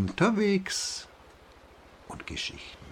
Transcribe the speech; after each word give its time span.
unterwegs 0.00 1.06
und 2.08 2.26
Geschichten 2.26 2.86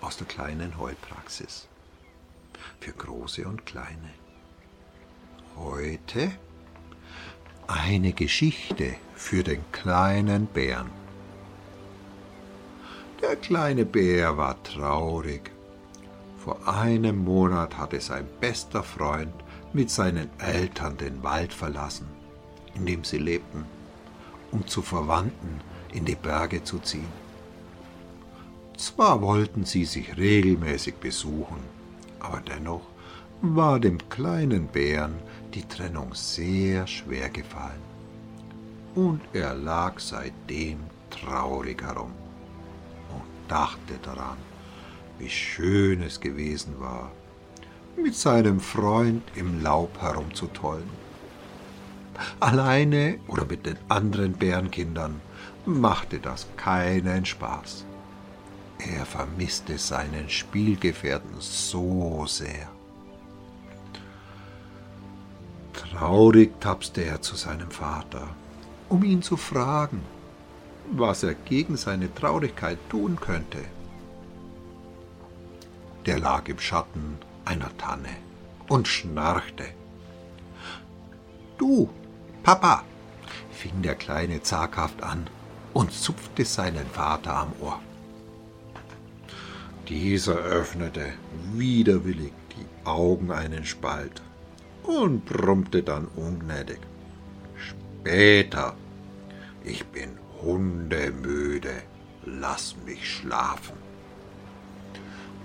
aus 0.00 0.16
der 0.16 0.26
kleinen 0.26 0.76
Heulpraxis 0.76 1.68
für 2.80 2.90
große 2.90 3.46
und 3.46 3.64
kleine. 3.64 4.10
Heute 5.56 6.32
eine 7.68 8.12
Geschichte 8.12 8.96
für 9.14 9.44
den 9.44 9.62
kleinen 9.70 10.46
Bären. 10.46 10.90
Der 13.20 13.36
kleine 13.36 13.84
Bär 13.84 14.36
war 14.36 14.60
traurig. 14.64 15.52
Vor 16.38 16.66
einem 16.66 17.18
Monat 17.18 17.78
hatte 17.78 18.00
sein 18.00 18.26
bester 18.40 18.82
Freund 18.82 19.32
mit 19.72 19.90
seinen 19.90 20.28
Eltern 20.40 20.96
den 20.96 21.22
Wald 21.22 21.52
verlassen, 21.52 22.08
in 22.74 22.84
dem 22.84 23.04
sie 23.04 23.18
lebten, 23.18 23.64
um 24.50 24.66
zu 24.66 24.82
Verwandten 24.82 25.60
in 25.92 26.04
die 26.04 26.14
Berge 26.14 26.62
zu 26.64 26.78
ziehen. 26.78 27.22
Zwar 28.76 29.20
wollten 29.20 29.64
sie 29.64 29.84
sich 29.84 30.16
regelmäßig 30.16 30.96
besuchen, 30.96 31.60
aber 32.20 32.40
dennoch 32.40 32.82
war 33.42 33.78
dem 33.78 33.98
kleinen 34.08 34.66
Bären 34.66 35.14
die 35.54 35.66
Trennung 35.66 36.14
sehr 36.14 36.86
schwer 36.86 37.28
gefallen. 37.28 37.82
Und 38.94 39.20
er 39.32 39.54
lag 39.54 39.98
seitdem 39.98 40.78
traurig 41.10 41.82
herum 41.82 42.12
und 43.10 43.22
dachte 43.48 43.94
daran, 44.02 44.36
wie 45.18 45.28
schön 45.28 46.02
es 46.02 46.20
gewesen 46.20 46.74
war, 46.78 47.10
mit 47.96 48.14
seinem 48.14 48.60
Freund 48.60 49.22
im 49.34 49.62
Laub 49.62 50.00
herumzutollen. 50.00 51.02
Alleine 52.40 53.18
oder 53.28 53.44
mit 53.44 53.66
den 53.66 53.76
anderen 53.88 54.32
Bärenkindern 54.32 55.20
machte 55.66 56.18
das 56.18 56.46
keinen 56.56 57.24
Spaß. 57.24 57.84
Er 58.78 59.06
vermisste 59.06 59.78
seinen 59.78 60.28
Spielgefährten 60.28 61.36
so 61.38 62.24
sehr. 62.26 62.68
Traurig 65.72 66.60
tapste 66.60 67.04
er 67.04 67.22
zu 67.22 67.36
seinem 67.36 67.70
Vater, 67.70 68.28
um 68.88 69.04
ihn 69.04 69.22
zu 69.22 69.36
fragen, 69.36 70.02
was 70.90 71.22
er 71.22 71.34
gegen 71.34 71.76
seine 71.76 72.12
Traurigkeit 72.12 72.78
tun 72.88 73.16
könnte. 73.20 73.64
Der 76.06 76.18
lag 76.18 76.48
im 76.48 76.58
Schatten 76.58 77.18
einer 77.44 77.76
Tanne 77.78 78.16
und 78.68 78.88
schnarchte. 78.88 79.64
Du, 81.56 81.88
Papa, 82.42 82.84
fing 83.62 83.80
der 83.80 83.94
Kleine 83.94 84.42
zaghaft 84.42 85.04
an 85.04 85.28
und 85.72 85.92
zupfte 85.92 86.44
seinen 86.44 86.86
Vater 86.86 87.36
am 87.36 87.52
Ohr. 87.60 87.80
Dieser 89.88 90.34
öffnete 90.34 91.12
widerwillig 91.52 92.32
die 92.56 92.66
Augen 92.84 93.30
einen 93.30 93.64
Spalt 93.64 94.20
und 94.82 95.24
brummte 95.26 95.84
dann 95.84 96.08
ungnädig. 96.16 96.80
Später. 97.56 98.74
Ich 99.62 99.84
bin 99.86 100.10
hundemüde. 100.42 101.82
Lass 102.24 102.74
mich 102.84 103.08
schlafen. 103.08 103.76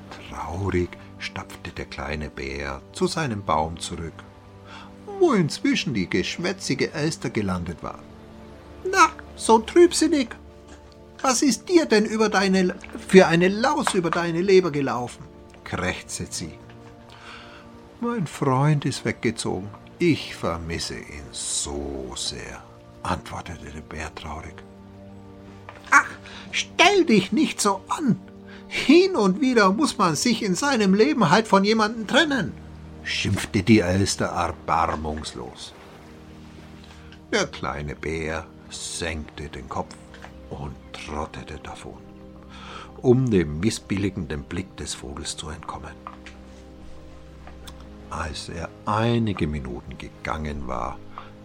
Traurig 0.10 0.90
stapfte 1.20 1.70
der 1.70 1.86
kleine 1.86 2.32
Bär 2.32 2.82
zu 2.94 3.06
seinem 3.06 3.44
Baum 3.44 3.80
zurück, 3.80 4.24
wo 5.20 5.34
inzwischen 5.34 5.94
die 5.94 6.10
geschwätzige 6.10 6.94
Elster 6.94 7.30
gelandet 7.30 7.84
war. 7.84 8.00
Na, 8.92 9.10
so 9.36 9.60
trübsinnig. 9.60 10.30
Was 11.22 11.42
ist 11.42 11.68
dir 11.68 11.86
denn 11.86 12.06
über 12.06 12.30
deine, 12.30 12.76
für 13.08 13.28
eine 13.28 13.48
Laus 13.48 13.94
über 13.94 14.12
deine 14.12 14.42
Leber 14.42 14.72
gelaufen? 14.72 15.24
krächzte 15.64 16.28
sie. 16.30 16.54
Mein 18.00 18.28
Freund 18.28 18.86
ist 18.86 19.04
weggezogen. 19.06 19.70
Ich 20.00 20.36
vermisse 20.36 20.96
ihn 20.96 21.26
so 21.32 22.14
sehr, 22.16 22.62
antwortete 23.02 23.66
der 23.66 23.82
Bär 23.82 24.14
traurig. 24.14 24.54
Ach, 25.90 26.10
stell 26.52 27.06
dich 27.06 27.32
nicht 27.32 27.60
so 27.60 27.82
an. 27.88 28.20
Hin 28.68 29.16
und 29.16 29.42
wieder 29.42 29.72
muss 29.72 29.98
man 29.98 30.16
sich 30.16 30.44
in 30.44 30.54
seinem 30.54 30.94
Leben 30.94 31.30
halt 31.32 31.48
von 31.48 31.64
jemandem 31.64 32.06
trennen, 32.06 32.54
schimpfte 33.08 33.64
die 33.64 33.80
Elster 33.80 34.26
erbarmungslos. 34.26 35.74
Der 37.32 37.48
kleine 37.48 37.96
Bär 37.96 38.46
senkte 38.70 39.50
den 39.50 39.70
Kopf 39.70 39.96
und 40.50 40.76
trottete 40.92 41.58
davon, 41.60 41.98
um 43.02 43.30
dem 43.30 43.60
missbilligenden 43.60 44.44
Blick 44.44 44.76
des 44.78 44.94
Vogels 44.94 45.38
zu 45.38 45.50
entkommen. 45.50 45.94
Als 48.10 48.50
er 48.50 48.70
einige 48.86 49.48
Minuten 49.48 49.98
gegangen 49.98 50.68
war, 50.68 50.98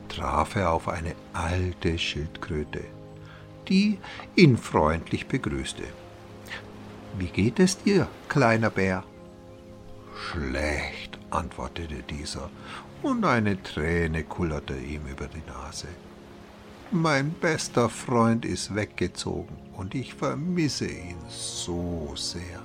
traf 0.08 0.56
er 0.56 0.72
auf 0.72 0.88
eine 0.88 1.14
alte 1.32 1.98
Schildkröte, 1.98 2.84
die 3.68 3.98
ihn 4.36 4.56
freundlich 4.56 5.26
begrüßte. 5.26 5.84
Wie 7.18 7.26
geht 7.26 7.60
es 7.60 7.78
dir, 7.78 8.08
kleiner 8.28 8.70
Bär? 8.70 9.04
Schlecht, 10.14 11.11
antwortete 11.32 12.02
dieser, 12.02 12.50
und 13.02 13.24
eine 13.24 13.62
Träne 13.62 14.22
kullerte 14.24 14.76
ihm 14.76 15.06
über 15.06 15.26
die 15.26 15.42
Nase. 15.46 15.88
Mein 16.90 17.32
bester 17.32 17.88
Freund 17.88 18.44
ist 18.44 18.74
weggezogen 18.74 19.56
und 19.76 19.94
ich 19.94 20.14
vermisse 20.14 20.86
ihn 20.86 21.18
so 21.28 22.12
sehr. 22.14 22.62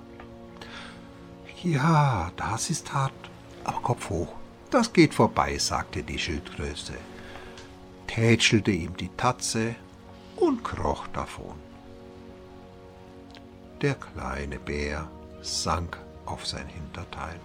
Ja, 1.63 2.31
das 2.35 2.69
ist 2.69 2.94
hart, 2.94 3.13
aber 3.63 3.81
Kopf 3.81 4.09
hoch, 4.09 4.33
das 4.69 4.91
geht 4.91 5.13
vorbei, 5.13 5.57
sagte 5.57 6.03
die 6.03 6.19
Schildkröte, 6.19 6.94
tätschelte 8.05 8.72
ihm 8.72 8.95
die 8.97 9.09
Tatze 9.17 9.75
und 10.35 10.63
kroch 10.63 11.07
davon. 11.07 11.55
Der 13.81 13.95
kleine 13.95 14.59
Bär 14.59 15.09
sank 15.41 15.97
auf 16.25 16.45
sein 16.45 16.67
Hinterteil. 16.67 17.39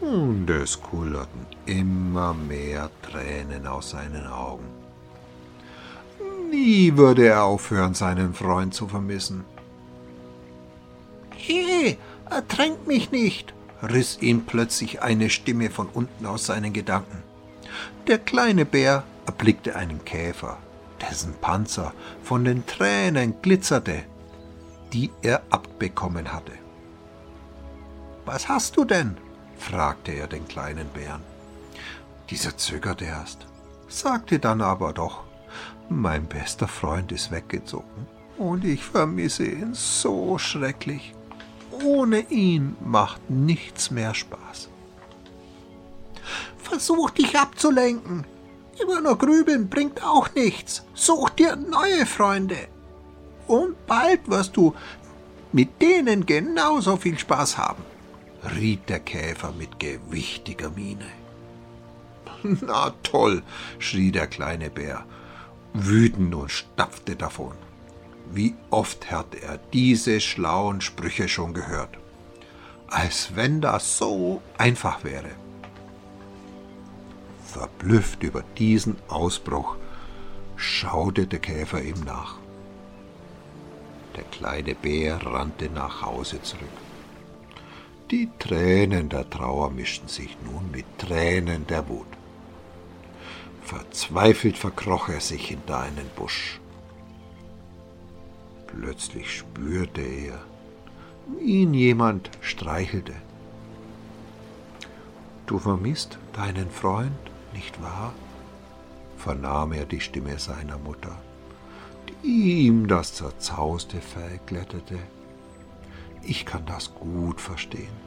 Und 0.00 0.48
es 0.50 0.80
kullerten 0.80 1.46
immer 1.66 2.34
mehr 2.34 2.90
Tränen 3.02 3.66
aus 3.66 3.90
seinen 3.90 4.26
Augen. 4.26 4.64
Nie 6.50 6.96
würde 6.96 7.26
er 7.26 7.44
aufhören, 7.44 7.94
seinen 7.94 8.34
Freund 8.34 8.74
zu 8.74 8.86
vermissen. 8.86 9.44
He, 11.34 11.98
ertränk 12.30 12.86
mich 12.86 13.10
nicht, 13.10 13.54
riss 13.82 14.18
ihm 14.20 14.44
plötzlich 14.46 15.02
eine 15.02 15.30
Stimme 15.30 15.70
von 15.70 15.88
unten 15.88 16.26
aus 16.26 16.46
seinen 16.46 16.72
Gedanken. 16.72 17.22
Der 18.06 18.18
kleine 18.18 18.64
Bär 18.64 19.04
erblickte 19.26 19.76
einen 19.76 20.04
Käfer, 20.04 20.58
dessen 21.00 21.34
Panzer 21.40 21.92
von 22.22 22.44
den 22.44 22.66
Tränen 22.66 23.34
glitzerte, 23.42 24.04
die 24.92 25.10
er 25.22 25.42
abbekommen 25.50 26.32
hatte. 26.32 26.52
Was 28.24 28.48
hast 28.48 28.76
du 28.76 28.84
denn? 28.84 29.16
Fragte 29.64 30.12
er 30.12 30.26
den 30.26 30.46
kleinen 30.46 30.88
Bären. 30.88 31.22
Dieser 32.30 32.56
zögerte 32.56 33.06
erst, 33.06 33.46
sagte 33.88 34.38
dann 34.38 34.60
aber 34.60 34.92
doch, 34.92 35.24
mein 35.88 36.26
bester 36.26 36.68
Freund 36.68 37.12
ist 37.12 37.30
weggezogen 37.30 38.06
und 38.38 38.64
ich 38.64 38.82
vermisse 38.84 39.46
ihn 39.46 39.74
so 39.74 40.38
schrecklich. 40.38 41.14
Ohne 41.82 42.20
ihn 42.30 42.76
macht 42.84 43.30
nichts 43.30 43.90
mehr 43.90 44.14
Spaß. 44.14 44.68
Versuch 46.58 47.10
dich 47.10 47.38
abzulenken. 47.38 48.24
Immer 48.80 49.00
nur 49.00 49.18
grübeln 49.18 49.68
bringt 49.68 50.02
auch 50.02 50.34
nichts. 50.34 50.84
Such 50.94 51.30
dir 51.30 51.56
neue 51.56 52.06
Freunde. 52.06 52.68
Und 53.46 53.86
bald 53.86 54.28
wirst 54.28 54.56
du 54.56 54.74
mit 55.52 55.80
denen 55.80 56.26
genauso 56.26 56.96
viel 56.96 57.18
Spaß 57.18 57.58
haben, 57.58 57.84
riet 58.44 58.88
der 58.88 59.00
Käfer 59.00 59.52
mit 59.52 59.78
gewichtiger 59.78 60.70
Miene. 60.70 61.06
Na 62.42 62.90
toll, 63.02 63.42
schrie 63.78 64.12
der 64.12 64.26
kleine 64.26 64.70
Bär, 64.70 65.04
wütend 65.72 66.34
und 66.34 66.50
stapfte 66.50 67.16
davon. 67.16 67.54
Wie 68.30 68.54
oft 68.70 69.10
hatte 69.10 69.42
er 69.42 69.58
diese 69.72 70.20
schlauen 70.20 70.80
Sprüche 70.80 71.28
schon 71.28 71.54
gehört. 71.54 71.98
Als 72.88 73.34
wenn 73.34 73.60
das 73.60 73.98
so 73.98 74.40
einfach 74.56 75.04
wäre. 75.04 75.30
Verblüfft 77.46 78.22
über 78.22 78.42
diesen 78.58 78.96
Ausbruch 79.08 79.76
schaute 80.56 81.26
der 81.26 81.38
Käfer 81.38 81.82
ihm 81.82 82.00
nach. 82.04 82.36
Der 84.16 84.24
kleine 84.24 84.74
Bär 84.74 85.24
rannte 85.24 85.68
nach 85.70 86.02
Hause 86.02 86.40
zurück. 86.42 86.83
Die 88.14 88.30
Tränen 88.38 89.08
der 89.08 89.28
Trauer 89.28 89.72
mischten 89.72 90.06
sich 90.06 90.36
nun 90.44 90.70
mit 90.70 90.84
Tränen 90.98 91.66
der 91.66 91.88
Wut. 91.88 92.06
Verzweifelt 93.60 94.56
verkroch 94.56 95.08
er 95.08 95.18
sich 95.18 95.48
hinter 95.48 95.80
einen 95.80 96.08
Busch. 96.14 96.60
Plötzlich 98.68 99.38
spürte 99.38 100.02
er, 100.02 100.38
wie 101.26 101.62
ihn 101.62 101.74
jemand 101.74 102.30
streichelte. 102.40 103.16
Du 105.46 105.58
vermisst 105.58 106.16
deinen 106.34 106.70
Freund, 106.70 107.18
nicht 107.52 107.82
wahr? 107.82 108.14
vernahm 109.16 109.72
er 109.72 109.86
die 109.86 110.00
Stimme 110.00 110.38
seiner 110.38 110.78
Mutter, 110.78 111.20
die 112.06 112.66
ihm 112.66 112.86
das 112.86 113.14
zerzauste 113.14 114.00
Fell 114.00 114.38
glättete. 114.46 115.00
Ich 116.22 116.46
kann 116.46 116.64
das 116.64 116.94
gut 116.94 117.40
verstehen. 117.40 118.03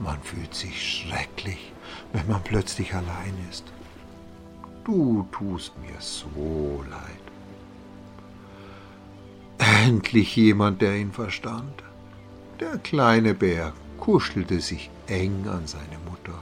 Man 0.00 0.20
fühlt 0.22 0.54
sich 0.54 0.82
schrecklich, 0.82 1.72
wenn 2.12 2.26
man 2.26 2.42
plötzlich 2.42 2.94
allein 2.94 3.34
ist. 3.50 3.64
Du 4.84 5.28
tust 5.30 5.72
mir 5.78 6.00
so 6.00 6.82
leid. 6.88 7.20
Endlich 9.58 10.34
jemand, 10.36 10.80
der 10.80 10.96
ihn 10.96 11.12
verstand. 11.12 11.82
Der 12.60 12.78
kleine 12.78 13.34
Bär 13.34 13.74
kuschelte 13.98 14.60
sich 14.60 14.90
eng 15.06 15.46
an 15.46 15.66
seine 15.66 15.98
Mutter 16.08 16.38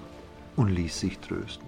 und 0.54 0.68
ließ 0.68 1.00
sich 1.00 1.18
trösten. 1.18 1.66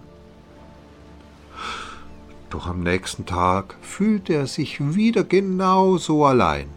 Doch 2.50 2.66
am 2.68 2.82
nächsten 2.82 3.26
Tag 3.26 3.76
fühlte 3.82 4.34
er 4.34 4.46
sich 4.46 4.78
wieder 4.94 5.24
genauso 5.24 6.24
allein 6.24 6.68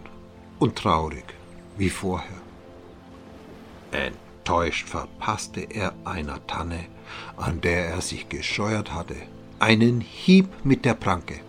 und 0.60 0.76
traurig 0.76 1.26
wie 1.78 1.90
vorher. 1.90 2.42
Enttäuscht 4.44 4.90
verpasste 4.90 5.62
er 5.62 5.94
einer 6.04 6.46
Tanne, 6.48 6.88
an 7.38 7.62
der 7.62 7.88
er 7.88 8.02
sich 8.02 8.28
gescheuert 8.28 8.94
hatte, 8.94 9.16
einen 9.60 10.02
Hieb 10.02 10.50
mit 10.66 10.84
der 10.84 10.96
Pranke. 10.96 11.40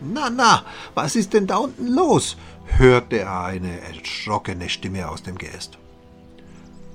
Na, 0.00 0.30
na, 0.30 0.62
was 0.94 1.16
ist 1.16 1.34
denn 1.34 1.48
da 1.48 1.56
unten 1.56 1.88
los? 1.88 2.36
hörte 2.66 3.18
er 3.18 3.40
eine 3.40 3.80
erschrockene 3.80 4.68
Stimme 4.68 5.08
aus 5.08 5.24
dem 5.24 5.36
Geäst. 5.36 5.78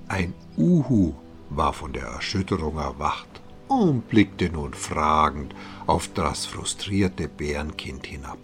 Ein 0.08 0.34
Uhu 0.56 1.14
war 1.50 1.74
von 1.74 1.92
der 1.92 2.06
Erschütterung 2.06 2.78
erwacht 2.78 3.42
und 3.68 4.08
blickte 4.08 4.50
nun 4.50 4.74
fragend 4.74 5.54
auf 5.88 6.10
das 6.14 6.46
frustrierte 6.46 7.28
Bärenkind 7.28 8.08
hinab. 8.08 8.38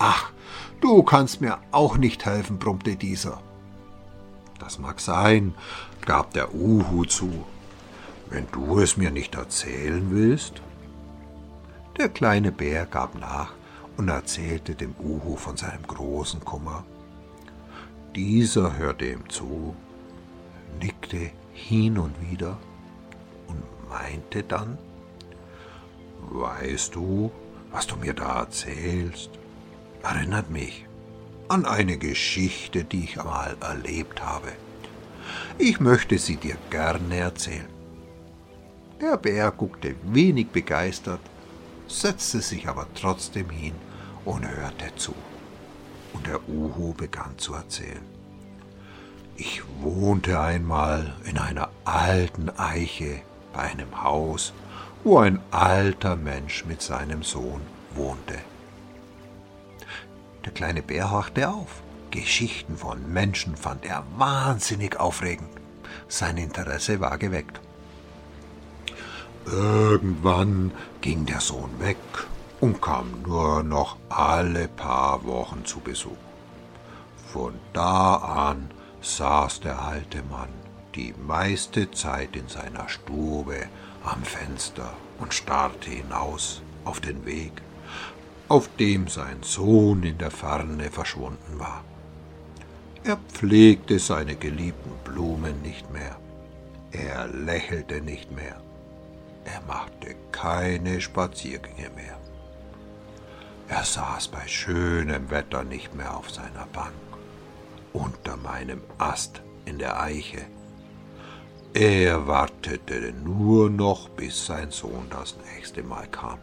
Ach, 0.00 0.32
du 0.80 1.04
kannst 1.04 1.40
mir 1.40 1.58
auch 1.70 1.96
nicht 1.96 2.26
helfen, 2.26 2.58
brummte 2.58 2.96
dieser. 2.96 3.40
Das 4.58 4.78
mag 4.78 5.00
sein, 5.00 5.54
gab 6.04 6.32
der 6.32 6.54
Uhu 6.54 7.04
zu, 7.04 7.44
wenn 8.30 8.46
du 8.52 8.80
es 8.80 8.96
mir 8.96 9.10
nicht 9.10 9.34
erzählen 9.34 10.10
willst. 10.10 10.62
Der 11.98 12.08
kleine 12.08 12.52
Bär 12.52 12.86
gab 12.86 13.18
nach 13.18 13.52
und 13.96 14.08
erzählte 14.08 14.74
dem 14.74 14.94
Uhu 14.98 15.36
von 15.36 15.56
seinem 15.56 15.86
großen 15.86 16.44
Kummer. 16.44 16.84
Dieser 18.14 18.76
hörte 18.76 19.06
ihm 19.06 19.28
zu, 19.28 19.74
nickte 20.80 21.30
hin 21.52 21.98
und 21.98 22.14
wieder 22.30 22.58
und 23.46 23.62
meinte 23.88 24.42
dann, 24.42 24.78
Weißt 26.28 26.94
du, 26.94 27.30
was 27.70 27.86
du 27.86 27.96
mir 27.96 28.12
da 28.12 28.40
erzählst, 28.40 29.30
erinnert 30.02 30.50
mich 30.50 30.86
an 31.48 31.64
eine 31.64 31.98
Geschichte, 31.98 32.84
die 32.84 33.04
ich 33.04 33.20
einmal 33.20 33.56
erlebt 33.60 34.22
habe. 34.22 34.52
Ich 35.58 35.80
möchte 35.80 36.18
sie 36.18 36.36
dir 36.36 36.56
gerne 36.70 37.16
erzählen. 37.16 37.68
Der 39.00 39.16
Bär 39.16 39.50
guckte 39.50 39.94
wenig 40.04 40.48
begeistert, 40.48 41.20
setzte 41.86 42.40
sich 42.40 42.68
aber 42.68 42.86
trotzdem 42.94 43.50
hin 43.50 43.74
und 44.24 44.48
hörte 44.48 44.94
zu. 44.96 45.14
Und 46.12 46.26
der 46.26 46.48
Uhu 46.48 46.94
begann 46.94 47.36
zu 47.36 47.54
erzählen. 47.54 48.04
Ich 49.36 49.62
wohnte 49.80 50.40
einmal 50.40 51.14
in 51.24 51.36
einer 51.36 51.68
alten 51.84 52.48
Eiche 52.56 53.20
bei 53.52 53.60
einem 53.60 54.02
Haus, 54.02 54.54
wo 55.04 55.18
ein 55.18 55.40
alter 55.50 56.16
Mensch 56.16 56.64
mit 56.64 56.80
seinem 56.80 57.22
Sohn 57.22 57.60
wohnte. 57.94 58.38
Der 60.46 60.52
kleine 60.52 60.82
Bär 60.82 61.10
horchte 61.10 61.50
auf. 61.50 61.82
Geschichten 62.10 62.78
von 62.78 63.12
Menschen 63.12 63.56
fand 63.56 63.84
er 63.84 64.04
wahnsinnig 64.16 64.98
aufregend. 64.98 65.50
Sein 66.08 66.38
Interesse 66.38 67.00
war 67.00 67.18
geweckt. 67.18 67.60
Irgendwann 69.44 70.72
ging 71.00 71.26
der 71.26 71.40
Sohn 71.40 71.70
weg 71.80 71.98
und 72.60 72.80
kam 72.80 73.22
nur 73.22 73.62
noch 73.62 73.96
alle 74.08 74.68
paar 74.68 75.24
Wochen 75.24 75.64
zu 75.64 75.80
Besuch. 75.80 76.16
Von 77.32 77.54
da 77.72 78.14
an 78.14 78.70
saß 79.02 79.60
der 79.60 79.82
alte 79.82 80.22
Mann 80.30 80.48
die 80.94 81.12
meiste 81.26 81.90
Zeit 81.90 82.34
in 82.34 82.48
seiner 82.48 82.88
Stube 82.88 83.66
am 84.04 84.22
Fenster 84.22 84.94
und 85.18 85.34
starrte 85.34 85.90
hinaus 85.90 86.62
auf 86.84 87.00
den 87.00 87.26
Weg, 87.26 87.52
auf 88.48 88.68
dem 88.78 89.08
sein 89.08 89.42
Sohn 89.42 90.02
in 90.02 90.18
der 90.18 90.30
Ferne 90.30 90.90
verschwunden 90.90 91.58
war. 91.58 91.84
Er 93.02 93.16
pflegte 93.16 93.98
seine 93.98 94.36
geliebten 94.36 94.92
Blumen 95.04 95.62
nicht 95.62 95.92
mehr, 95.92 96.16
er 96.92 97.28
lächelte 97.28 98.00
nicht 98.00 98.30
mehr, 98.32 98.60
er 99.44 99.62
machte 99.66 100.14
keine 100.32 101.00
Spaziergänge 101.00 101.90
mehr. 101.94 102.18
Er 103.68 103.84
saß 103.84 104.28
bei 104.28 104.46
schönem 104.46 105.30
Wetter 105.30 105.64
nicht 105.64 105.94
mehr 105.94 106.16
auf 106.16 106.30
seiner 106.30 106.66
Bank, 106.72 106.94
unter 107.92 108.36
meinem 108.36 108.80
Ast 108.98 109.42
in 109.64 109.78
der 109.78 110.00
Eiche. 110.00 110.42
Er 111.74 112.26
wartete 112.26 113.12
nur 113.24 113.68
noch, 113.68 114.08
bis 114.10 114.46
sein 114.46 114.70
Sohn 114.70 115.06
das 115.10 115.36
nächste 115.52 115.82
Mal 115.82 116.06
kam. 116.08 116.38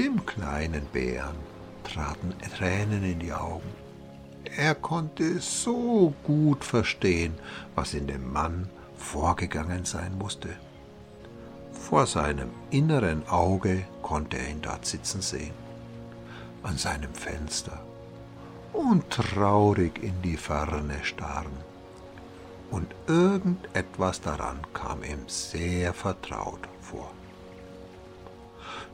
Dem 0.00 0.24
kleinen 0.24 0.86
Bären 0.94 1.36
traten 1.84 2.32
Tränen 2.56 3.04
in 3.04 3.18
die 3.18 3.34
Augen. 3.34 3.68
Er 4.56 4.74
konnte 4.74 5.40
so 5.40 6.14
gut 6.24 6.64
verstehen, 6.64 7.34
was 7.74 7.92
in 7.92 8.06
dem 8.06 8.32
Mann 8.32 8.70
vorgegangen 8.96 9.84
sein 9.84 10.16
musste. 10.16 10.48
Vor 11.74 12.06
seinem 12.06 12.48
inneren 12.70 13.28
Auge 13.28 13.84
konnte 14.00 14.38
er 14.38 14.48
ihn 14.48 14.62
dort 14.62 14.86
sitzen 14.86 15.20
sehen, 15.20 15.52
an 16.62 16.78
seinem 16.78 17.12
Fenster, 17.12 17.78
und 18.72 19.10
traurig 19.10 20.02
in 20.02 20.22
die 20.22 20.38
Ferne 20.38 20.96
starren. 21.02 21.58
Und 22.70 22.86
irgendetwas 23.06 24.22
daran 24.22 24.60
kam 24.72 25.02
ihm 25.02 25.28
sehr 25.28 25.92
vertraut 25.92 26.66
vor. 26.80 27.10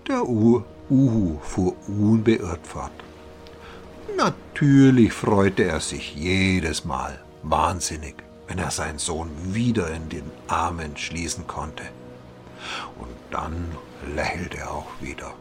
Der 0.09 0.25
Uhu 0.25 1.39
fuhr 1.43 1.75
unbeirrt 1.89 2.65
fort. 2.65 2.93
Natürlich 4.17 5.13
freute 5.13 5.65
er 5.65 5.81
sich 5.81 6.15
jedes 6.15 6.85
Mal 6.85 7.19
wahnsinnig, 7.43 8.15
wenn 8.47 8.59
er 8.59 8.71
seinen 8.71 9.01
Sohn 9.01 9.31
wieder 9.53 9.91
in 9.91 10.09
den 10.09 10.31
Armen 10.47 10.97
schließen 10.97 11.49
konnte. 11.49 11.83
Und 13.01 13.11
dann 13.33 13.67
lächelte 14.15 14.59
er 14.59 14.71
auch 14.71 14.91
wieder. 15.01 15.35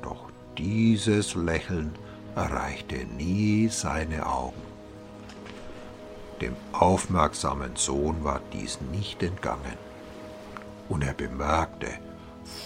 Doch 0.00 0.30
dieses 0.56 1.34
Lächeln 1.34 1.92
erreichte 2.34 2.96
nie 3.18 3.68
seine 3.68 4.26
Augen. 4.26 4.62
Dem 6.40 6.56
aufmerksamen 6.72 7.76
Sohn 7.76 8.24
war 8.24 8.40
dies 8.54 8.78
nicht 8.90 9.22
entgangen, 9.22 9.76
und 10.88 11.02
er 11.04 11.12
bemerkte 11.12 11.88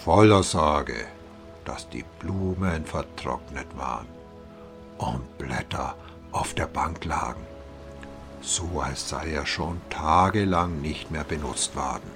voller 0.03 0.43
Sorge, 0.43 1.05
dass 1.65 1.89
die 1.89 2.05
Blumen 2.19 2.85
vertrocknet 2.85 3.67
waren 3.77 4.07
und 4.97 5.37
Blätter 5.37 5.95
auf 6.31 6.53
der 6.53 6.67
Bank 6.67 7.05
lagen, 7.05 7.45
so 8.41 8.81
als 8.81 9.09
sei 9.09 9.31
er 9.31 9.45
schon 9.45 9.81
tagelang 9.89 10.81
nicht 10.81 11.11
mehr 11.11 11.23
benutzt 11.23 11.75
worden. 11.75 12.11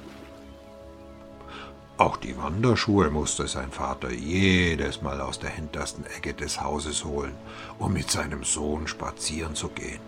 Auch 1.97 2.17
die 2.17 2.37
Wanderschuhe 2.37 3.09
musste 3.09 3.47
sein 3.47 3.71
Vater 3.71 4.11
jedes 4.11 5.01
Mal 5.01 5.19
aus 5.19 5.39
der 5.39 5.49
hintersten 5.49 6.05
Ecke 6.05 6.33
des 6.33 6.61
Hauses 6.61 7.03
holen, 7.03 7.35
um 7.79 7.93
mit 7.93 8.11
seinem 8.11 8.43
Sohn 8.43 8.87
spazieren 8.87 9.55
zu 9.55 9.69
gehen. 9.69 10.01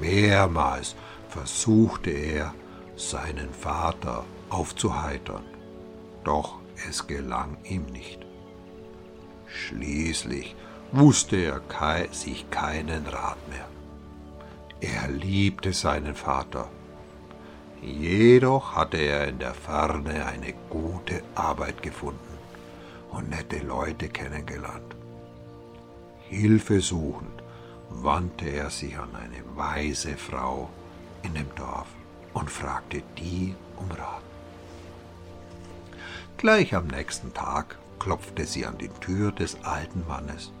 Mehrmals 0.00 0.94
versuchte 1.28 2.10
er, 2.10 2.54
seinen 2.96 3.52
Vater 3.52 4.24
aufzuheitern, 4.48 5.44
doch 6.26 6.58
es 6.88 7.06
gelang 7.06 7.56
ihm 7.64 7.86
nicht. 7.86 8.20
Schließlich 9.46 10.54
wusste 10.92 11.36
er 11.36 11.60
kei 11.60 12.08
sich 12.12 12.50
keinen 12.50 13.06
Rat 13.06 13.38
mehr. 13.48 13.68
Er 14.80 15.08
liebte 15.08 15.72
seinen 15.72 16.14
Vater 16.14 16.68
Jedoch 17.82 18.74
hatte 18.74 18.96
er 18.96 19.28
in 19.28 19.38
der 19.38 19.54
Ferne 19.54 20.26
eine 20.26 20.54
gute 20.70 21.22
Arbeit 21.34 21.82
gefunden 21.82 22.38
und 23.10 23.30
nette 23.30 23.58
Leute 23.58 24.08
kennengelernt. 24.08 24.96
Hilfe 26.28 26.80
suchend 26.80 27.42
wandte 27.90 28.48
er 28.48 28.70
sich 28.70 28.98
an 28.98 29.14
eine 29.14 29.44
weise 29.56 30.16
Frau 30.16 30.68
in 31.22 31.34
dem 31.34 31.54
Dorf 31.54 31.86
und 32.34 32.50
fragte 32.50 33.02
die 33.16 33.54
um 33.76 33.90
Rat. 33.90 34.25
Gleich 36.38 36.74
am 36.74 36.86
nächsten 36.88 37.32
Tag 37.32 37.78
klopfte 37.98 38.44
sie 38.44 38.66
an 38.66 38.76
die 38.76 38.90
Tür 39.00 39.32
des 39.32 39.56
alten 39.64 40.04
Mannes. 40.06 40.52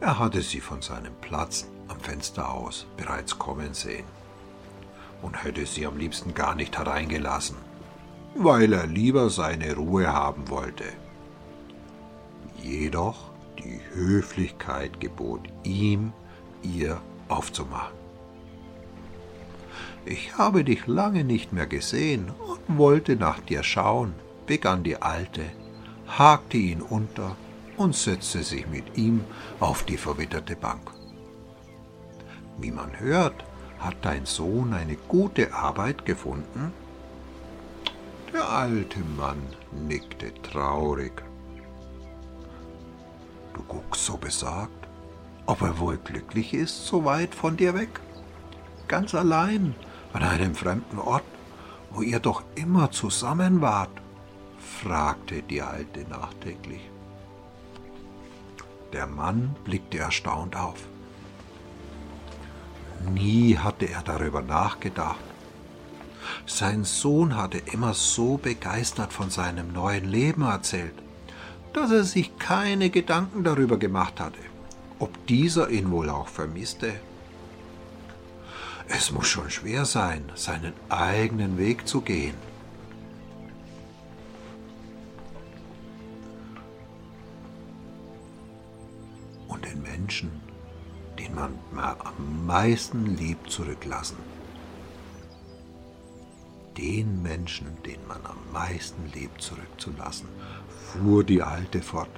Er 0.00 0.18
hatte 0.18 0.42
sie 0.42 0.60
von 0.60 0.82
seinem 0.82 1.14
Platz 1.20 1.68
am 1.86 2.00
Fenster 2.00 2.50
aus 2.50 2.86
bereits 2.96 3.38
kommen 3.38 3.74
sehen 3.74 4.04
und 5.22 5.44
hätte 5.44 5.66
sie 5.66 5.86
am 5.86 5.96
liebsten 5.98 6.34
gar 6.34 6.56
nicht 6.56 6.76
hereingelassen, 6.76 7.56
weil 8.34 8.72
er 8.72 8.88
lieber 8.88 9.30
seine 9.30 9.76
Ruhe 9.76 10.12
haben 10.12 10.50
wollte. 10.50 10.84
Jedoch 12.60 13.30
die 13.60 13.80
Höflichkeit 13.94 14.98
gebot 14.98 15.42
ihm, 15.62 16.12
ihr 16.64 17.00
aufzumachen. 17.28 17.96
Ich 20.04 20.36
habe 20.36 20.64
dich 20.64 20.88
lange 20.88 21.22
nicht 21.22 21.52
mehr 21.52 21.68
gesehen 21.68 22.32
und 22.48 22.78
wollte 22.78 23.14
nach 23.14 23.38
dir 23.38 23.62
schauen, 23.62 24.12
begann 24.46 24.82
die 24.82 25.00
Alte, 25.00 25.44
hakte 26.06 26.56
ihn 26.56 26.82
unter 26.82 27.36
und 27.76 27.94
setzte 27.94 28.42
sich 28.42 28.66
mit 28.66 28.96
ihm 28.96 29.24
auf 29.60 29.84
die 29.84 29.96
verwitterte 29.96 30.56
Bank. 30.56 30.90
Wie 32.58 32.70
man 32.70 32.98
hört, 33.00 33.44
hat 33.78 33.96
dein 34.02 34.26
Sohn 34.26 34.72
eine 34.74 34.96
gute 34.96 35.52
Arbeit 35.52 36.04
gefunden? 36.04 36.72
Der 38.32 38.48
alte 38.48 39.00
Mann 39.00 39.42
nickte 39.72 40.32
traurig. 40.42 41.22
Du 43.54 43.62
guckst 43.64 44.04
so 44.04 44.16
besorgt, 44.16 44.88
ob 45.46 45.60
er 45.62 45.78
wohl 45.78 45.98
glücklich 45.98 46.54
ist, 46.54 46.86
so 46.86 47.04
weit 47.04 47.34
von 47.34 47.56
dir 47.56 47.74
weg, 47.74 48.00
ganz 48.88 49.14
allein 49.14 49.74
an 50.12 50.22
einem 50.22 50.54
fremden 50.54 50.98
Ort, 50.98 51.24
wo 51.90 52.02
ihr 52.02 52.20
doch 52.20 52.42
immer 52.54 52.90
zusammen 52.90 53.60
wart, 53.60 54.01
fragte 54.62 55.42
die 55.42 55.62
Alte 55.62 56.00
nachdenklich. 56.08 56.82
Der 58.92 59.06
Mann 59.06 59.56
blickte 59.64 59.98
erstaunt 59.98 60.56
auf. 60.56 60.80
Nie 63.10 63.56
hatte 63.58 63.86
er 63.88 64.02
darüber 64.02 64.42
nachgedacht. 64.42 65.20
Sein 66.46 66.84
Sohn 66.84 67.36
hatte 67.36 67.58
immer 67.58 67.94
so 67.94 68.36
begeistert 68.36 69.12
von 69.12 69.30
seinem 69.30 69.72
neuen 69.72 70.08
Leben 70.08 70.42
erzählt, 70.42 70.94
dass 71.72 71.90
er 71.90 72.04
sich 72.04 72.38
keine 72.38 72.90
Gedanken 72.90 73.44
darüber 73.44 73.78
gemacht 73.78 74.20
hatte, 74.20 74.38
ob 74.98 75.26
dieser 75.26 75.70
ihn 75.70 75.90
wohl 75.90 76.10
auch 76.10 76.28
vermisste. 76.28 76.92
Es 78.88 79.10
muss 79.10 79.26
schon 79.26 79.50
schwer 79.50 79.84
sein, 79.84 80.30
seinen 80.34 80.74
eigenen 80.90 81.56
Weg 81.56 81.88
zu 81.88 82.02
gehen. 82.02 82.34
Den 91.32 91.76
man 91.76 91.96
am 92.00 92.46
meisten 92.46 93.16
liebt, 93.16 93.50
zurücklassen. 93.50 94.16
Den 96.76 97.22
Menschen, 97.22 97.68
den 97.86 98.06
man 98.06 98.20
am 98.24 98.38
meisten 98.52 99.10
liebt, 99.14 99.40
zurückzulassen, 99.40 100.28
fuhr 100.68 101.24
die 101.24 101.42
Alte 101.42 101.80
fort. 101.80 102.10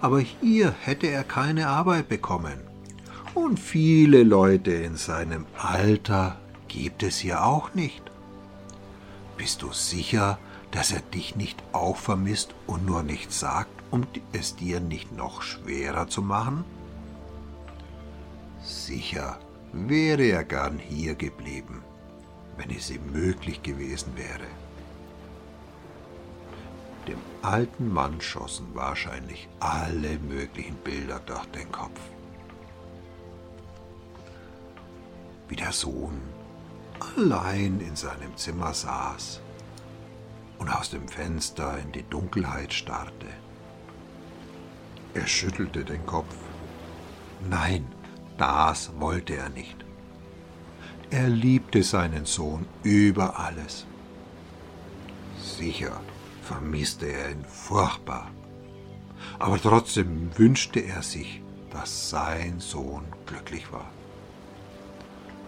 Aber 0.00 0.20
hier 0.20 0.74
hätte 0.80 1.08
er 1.08 1.24
keine 1.24 1.68
Arbeit 1.68 2.08
bekommen. 2.08 2.60
Und 3.34 3.58
viele 3.58 4.22
Leute 4.22 4.72
in 4.72 4.96
seinem 4.96 5.44
Alter 5.58 6.38
gibt 6.68 7.02
es 7.02 7.18
hier 7.18 7.44
auch 7.44 7.74
nicht. 7.74 8.02
Bist 9.36 9.62
du 9.62 9.72
sicher, 9.72 10.38
dass 10.70 10.92
er 10.92 11.00
dich 11.00 11.36
nicht 11.36 11.62
auch 11.72 11.96
vermisst 11.96 12.54
und 12.66 12.86
nur 12.86 13.02
nichts 13.02 13.40
sagt, 13.40 13.70
um 13.90 14.06
es 14.32 14.56
dir 14.56 14.80
nicht 14.80 15.12
noch 15.12 15.42
schwerer 15.42 16.08
zu 16.08 16.22
machen? 16.22 16.64
Sicher 18.66 19.38
wäre 19.72 20.24
er 20.24 20.42
gern 20.42 20.76
hier 20.80 21.14
geblieben, 21.14 21.84
wenn 22.56 22.70
es 22.70 22.90
ihm 22.90 23.12
möglich 23.12 23.62
gewesen 23.62 24.16
wäre. 24.16 24.48
Dem 27.06 27.18
alten 27.42 27.92
Mann 27.92 28.20
schossen 28.20 28.66
wahrscheinlich 28.74 29.48
alle 29.60 30.18
möglichen 30.18 30.74
Bilder 30.78 31.20
durch 31.26 31.46
den 31.46 31.70
Kopf. 31.70 32.00
Wie 35.48 35.54
der 35.54 35.70
Sohn 35.70 36.20
allein 37.16 37.78
in 37.78 37.94
seinem 37.94 38.36
Zimmer 38.36 38.74
saß 38.74 39.40
und 40.58 40.68
aus 40.70 40.90
dem 40.90 41.06
Fenster 41.06 41.78
in 41.78 41.92
die 41.92 42.02
Dunkelheit 42.02 42.72
starrte. 42.72 43.28
Er 45.14 45.28
schüttelte 45.28 45.84
den 45.84 46.04
Kopf. 46.04 46.34
Nein, 47.48 47.86
das 48.38 48.90
wollte 48.98 49.36
er 49.36 49.48
nicht. 49.48 49.76
Er 51.10 51.28
liebte 51.28 51.82
seinen 51.82 52.26
Sohn 52.26 52.66
über 52.82 53.38
alles. 53.38 53.86
Sicher 55.40 56.00
vermisste 56.42 57.06
er 57.06 57.30
ihn 57.30 57.44
furchtbar, 57.44 58.30
aber 59.38 59.60
trotzdem 59.60 60.30
wünschte 60.36 60.80
er 60.80 61.02
sich, 61.02 61.42
dass 61.70 62.10
sein 62.10 62.60
Sohn 62.60 63.04
glücklich 63.26 63.72
war. 63.72 63.90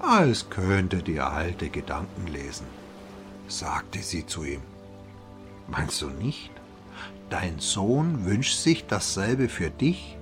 Als 0.00 0.48
könnte 0.48 1.02
die 1.02 1.20
alte 1.20 1.70
Gedanken 1.70 2.28
lesen, 2.28 2.66
sagte 3.48 3.98
sie 4.00 4.26
zu 4.26 4.44
ihm. 4.44 4.62
Meinst 5.66 6.00
du 6.02 6.08
nicht? 6.08 6.50
Dein 7.30 7.58
Sohn 7.58 8.24
wünscht 8.24 8.58
sich 8.58 8.86
dasselbe 8.86 9.48
für 9.48 9.70
dich? 9.70 10.17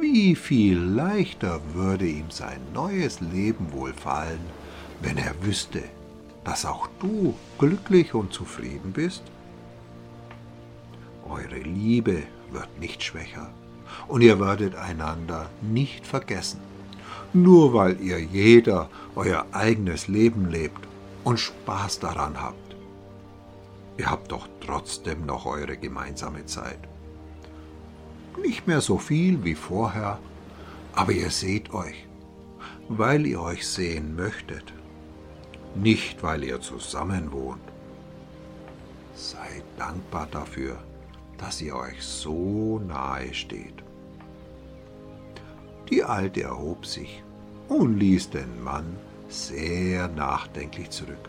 Wie 0.00 0.36
viel 0.36 0.78
leichter 0.78 1.60
würde 1.74 2.06
ihm 2.06 2.30
sein 2.30 2.60
neues 2.72 3.20
Leben 3.20 3.72
wohl 3.72 3.92
fallen, 3.92 4.38
wenn 5.02 5.18
er 5.18 5.34
wüsste, 5.42 5.82
dass 6.44 6.64
auch 6.64 6.88
du 7.00 7.34
glücklich 7.58 8.14
und 8.14 8.32
zufrieden 8.32 8.92
bist? 8.92 9.24
Eure 11.28 11.58
Liebe 11.58 12.22
wird 12.52 12.78
nicht 12.78 13.02
schwächer 13.02 13.50
und 14.06 14.22
ihr 14.22 14.38
werdet 14.38 14.76
einander 14.76 15.50
nicht 15.62 16.06
vergessen, 16.06 16.60
nur 17.32 17.74
weil 17.74 18.00
ihr 18.00 18.20
jeder 18.20 18.90
euer 19.16 19.46
eigenes 19.50 20.06
Leben 20.06 20.48
lebt 20.48 20.86
und 21.24 21.40
Spaß 21.40 21.98
daran 21.98 22.40
habt. 22.40 22.76
Ihr 23.96 24.08
habt 24.08 24.30
doch 24.30 24.46
trotzdem 24.64 25.26
noch 25.26 25.44
eure 25.44 25.76
gemeinsame 25.76 26.46
Zeit. 26.46 26.78
Nicht 28.42 28.66
mehr 28.66 28.80
so 28.80 28.98
viel 28.98 29.44
wie 29.44 29.54
vorher, 29.54 30.18
aber 30.94 31.12
ihr 31.12 31.30
seht 31.30 31.72
euch, 31.72 32.06
weil 32.88 33.26
ihr 33.26 33.40
euch 33.40 33.66
sehen 33.66 34.16
möchtet, 34.16 34.72
nicht 35.74 36.22
weil 36.22 36.44
ihr 36.44 36.60
zusammen 36.60 37.32
wohnt. 37.32 37.60
Seid 39.14 39.64
dankbar 39.76 40.28
dafür, 40.30 40.78
dass 41.38 41.60
ihr 41.60 41.74
euch 41.74 42.02
so 42.02 42.80
nahe 42.86 43.34
steht. 43.34 43.82
Die 45.90 46.04
Alte 46.04 46.42
erhob 46.42 46.86
sich 46.86 47.22
und 47.68 47.98
ließ 47.98 48.30
den 48.30 48.62
Mann 48.62 48.96
sehr 49.28 50.08
nachdenklich 50.08 50.90
zurück. 50.90 51.28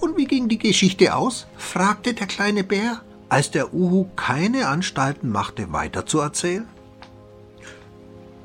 Und 0.00 0.16
wie 0.16 0.26
ging 0.26 0.48
die 0.48 0.58
Geschichte 0.58 1.14
aus? 1.14 1.46
fragte 1.56 2.14
der 2.14 2.26
kleine 2.26 2.64
Bär 2.64 3.02
als 3.28 3.50
der 3.50 3.74
Uhu 3.74 4.08
keine 4.16 4.68
Anstalten 4.68 5.30
machte, 5.30 5.72
weiterzuerzählen? 5.72 6.66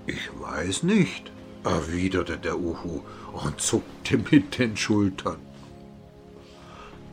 Ich 0.06 0.30
weiß 0.40 0.84
nicht, 0.84 1.32
erwiderte 1.63 2.38
der 2.38 2.60
Uhu 2.60 3.02
und 3.32 3.62
zuckte 3.62 4.18
mit 4.18 4.60
den 4.60 4.75
Schultern. 4.75 5.38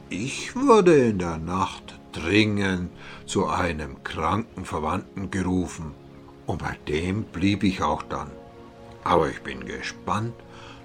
Ich 0.09 0.57
wurde 0.57 0.97
in 0.97 1.19
der 1.19 1.39
Nacht 1.39 2.00
dringend 2.12 2.91
zu 3.27 3.47
einem 3.47 4.03
kranken 4.03 4.65
Verwandten 4.65 5.31
gerufen, 5.31 5.95
und 6.47 6.59
bei 6.59 6.77
dem 6.89 7.23
blieb 7.23 7.62
ich 7.62 7.81
auch 7.81 8.03
dann. 8.03 8.33
Aber 9.05 9.31
ich 9.31 9.41
bin 9.43 9.65
gespannt, 9.65 10.35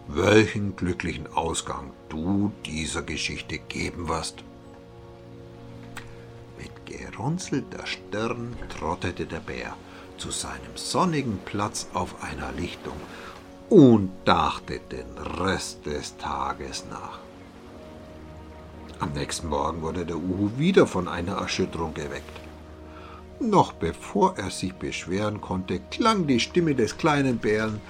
welchen 0.08 0.75
glücklichen 0.75 1.25
Ausgang 1.34 1.92
du 2.10 2.51
dieser 2.65 3.01
Geschichte 3.01 3.58
geben 3.58 4.08
wirst. 4.08 4.44
Gerunzelter 6.97 7.85
Stirn 7.85 8.55
trottete 8.69 9.25
der 9.25 9.39
Bär 9.39 9.75
zu 10.17 10.31
seinem 10.31 10.75
sonnigen 10.75 11.39
Platz 11.45 11.87
auf 11.93 12.23
einer 12.23 12.51
Lichtung 12.53 12.95
und 13.69 14.11
dachte 14.23 14.79
den 14.79 15.17
Rest 15.17 15.85
des 15.85 16.15
Tages 16.17 16.85
nach. 16.89 17.19
Am 18.99 19.11
nächsten 19.11 19.49
Morgen 19.49 19.81
wurde 19.81 20.05
der 20.05 20.17
Uhu 20.17 20.51
wieder 20.57 20.87
von 20.87 21.07
einer 21.07 21.37
Erschütterung 21.37 21.93
geweckt. 21.93 22.39
Noch 23.41 23.73
bevor 23.73 24.37
er 24.37 24.49
sich 24.49 24.73
beschweren 24.73 25.41
konnte, 25.41 25.81
klang 25.91 26.25
die 26.27 26.39
Stimme 26.39 26.75
des 26.75 26.97
kleinen 26.97 27.37
Bären 27.37 27.81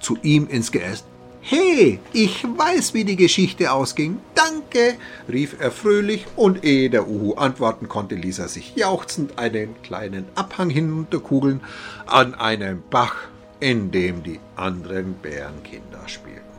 zu 0.00 0.16
ihm 0.22 0.48
ins 0.48 0.72
Geäst. 0.72 1.04
He, 1.48 2.00
ich 2.12 2.42
weiß, 2.42 2.92
wie 2.92 3.04
die 3.04 3.14
Geschichte 3.14 3.70
ausging. 3.70 4.18
Danke, 4.34 4.96
rief 5.28 5.54
er 5.60 5.70
fröhlich, 5.70 6.26
und 6.34 6.64
ehe 6.64 6.90
der 6.90 7.06
Uhu 7.06 7.34
antworten 7.34 7.88
konnte, 7.88 8.16
ließ 8.16 8.40
er 8.40 8.48
sich 8.48 8.74
jauchzend 8.74 9.38
einen 9.38 9.80
kleinen 9.82 10.24
Abhang 10.34 10.70
hinunterkugeln 10.70 11.60
an 12.06 12.34
einem 12.34 12.82
Bach, 12.90 13.28
in 13.60 13.92
dem 13.92 14.24
die 14.24 14.40
anderen 14.56 15.14
Bärenkinder 15.14 16.08
spielten. 16.08 16.55